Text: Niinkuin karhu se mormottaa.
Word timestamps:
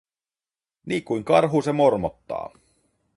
Niinkuin 0.85 1.23
karhu 1.23 1.61
se 1.61 1.71
mormottaa. 1.71 2.53